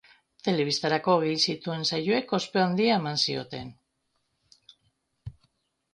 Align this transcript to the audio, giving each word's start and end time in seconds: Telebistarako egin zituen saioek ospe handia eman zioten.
Telebistarako 0.45 1.17
egin 1.27 1.43
zituen 1.51 1.85
saioek 1.91 2.35
ospe 2.39 2.63
handia 2.63 2.97
eman 3.03 3.23
zioten. 3.27 3.73